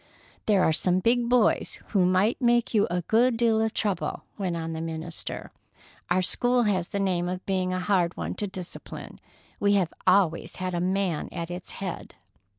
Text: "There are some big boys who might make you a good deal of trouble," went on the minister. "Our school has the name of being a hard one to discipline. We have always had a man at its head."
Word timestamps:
"There 0.47 0.63
are 0.63 0.73
some 0.73 0.99
big 0.99 1.29
boys 1.29 1.79
who 1.89 2.07
might 2.07 2.41
make 2.41 2.73
you 2.73 2.87
a 2.89 3.03
good 3.03 3.37
deal 3.37 3.61
of 3.61 3.71
trouble," 3.71 4.23
went 4.35 4.57
on 4.57 4.73
the 4.73 4.81
minister. 4.81 5.51
"Our 6.09 6.23
school 6.23 6.63
has 6.63 6.87
the 6.87 6.99
name 6.99 7.29
of 7.29 7.45
being 7.45 7.71
a 7.71 7.77
hard 7.79 8.17
one 8.17 8.33
to 8.41 8.47
discipline. 8.47 9.19
We 9.59 9.73
have 9.73 9.93
always 10.07 10.55
had 10.55 10.73
a 10.73 10.81
man 10.81 11.29
at 11.31 11.51
its 11.51 11.73
head." 11.73 12.15